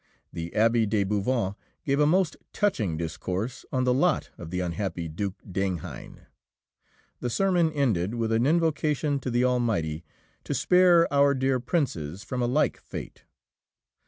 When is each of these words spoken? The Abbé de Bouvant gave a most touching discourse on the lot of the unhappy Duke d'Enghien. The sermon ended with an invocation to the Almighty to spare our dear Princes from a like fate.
The 0.33 0.49
Abbé 0.55 0.89
de 0.89 1.03
Bouvant 1.03 1.55
gave 1.85 1.99
a 1.99 2.07
most 2.07 2.35
touching 2.53 2.97
discourse 2.97 3.65
on 3.71 3.83
the 3.83 3.93
lot 3.93 4.31
of 4.35 4.49
the 4.49 4.59
unhappy 4.59 5.07
Duke 5.07 5.37
d'Enghien. 5.47 6.21
The 7.19 7.29
sermon 7.29 7.71
ended 7.71 8.15
with 8.15 8.31
an 8.31 8.47
invocation 8.47 9.19
to 9.19 9.29
the 9.29 9.45
Almighty 9.45 10.03
to 10.43 10.55
spare 10.55 11.07
our 11.13 11.35
dear 11.35 11.59
Princes 11.59 12.23
from 12.23 12.41
a 12.41 12.47
like 12.47 12.77
fate. 12.79 13.25